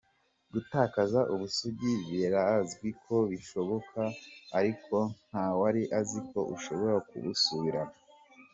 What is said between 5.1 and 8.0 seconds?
ntawari azi ko ushobora kubusubirana.